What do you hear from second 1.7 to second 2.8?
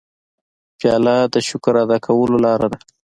ادا کولو لاره ده.